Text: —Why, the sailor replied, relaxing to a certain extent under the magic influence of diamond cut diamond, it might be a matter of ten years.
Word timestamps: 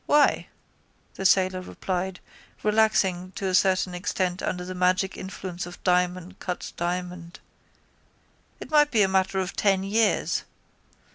—Why, 0.07 0.47
the 1.13 1.27
sailor 1.27 1.61
replied, 1.61 2.21
relaxing 2.63 3.33
to 3.35 3.45
a 3.45 3.53
certain 3.53 3.93
extent 3.93 4.41
under 4.41 4.65
the 4.65 4.73
magic 4.73 5.15
influence 5.15 5.67
of 5.67 5.83
diamond 5.83 6.39
cut 6.39 6.73
diamond, 6.75 7.39
it 8.59 8.71
might 8.71 8.89
be 8.89 9.03
a 9.03 9.07
matter 9.07 9.37
of 9.37 9.55
ten 9.55 9.83
years. 9.83 10.43